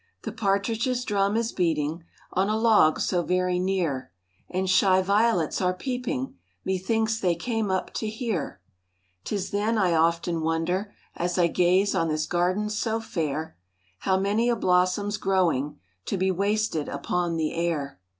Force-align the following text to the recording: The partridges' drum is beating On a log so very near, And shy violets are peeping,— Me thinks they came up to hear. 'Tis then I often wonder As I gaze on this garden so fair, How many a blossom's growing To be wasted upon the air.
The 0.23 0.31
partridges' 0.31 1.05
drum 1.05 1.37
is 1.37 1.51
beating 1.51 2.03
On 2.33 2.49
a 2.49 2.57
log 2.57 2.99
so 2.99 3.21
very 3.21 3.59
near, 3.59 4.11
And 4.49 4.67
shy 4.67 4.99
violets 5.03 5.61
are 5.61 5.75
peeping,— 5.75 6.33
Me 6.65 6.79
thinks 6.79 7.19
they 7.19 7.35
came 7.35 7.69
up 7.69 7.93
to 7.99 8.09
hear. 8.09 8.61
'Tis 9.25 9.51
then 9.51 9.77
I 9.77 9.93
often 9.93 10.41
wonder 10.41 10.91
As 11.15 11.37
I 11.37 11.45
gaze 11.45 11.93
on 11.93 12.07
this 12.07 12.25
garden 12.25 12.71
so 12.71 12.99
fair, 12.99 13.55
How 13.99 14.17
many 14.17 14.49
a 14.49 14.55
blossom's 14.55 15.17
growing 15.17 15.77
To 16.07 16.17
be 16.17 16.31
wasted 16.31 16.89
upon 16.89 17.35
the 17.35 17.53
air. 17.53 17.99